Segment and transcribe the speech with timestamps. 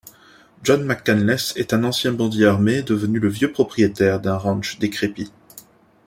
[0.63, 5.31] John McCanless est un ancien bandit armé devenu le vieux propriétaire d'un ranch décrépi.